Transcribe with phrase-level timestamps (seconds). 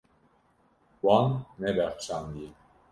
[1.03, 1.29] Wan
[1.59, 2.49] nebexşandiye.